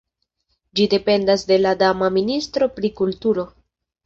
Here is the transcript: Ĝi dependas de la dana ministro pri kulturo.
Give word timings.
Ĝi 0.79 0.87
dependas 0.93 1.43
de 1.51 1.57
la 1.59 1.75
dana 1.83 2.09
ministro 2.17 2.71
pri 2.79 2.93
kulturo. 3.03 3.47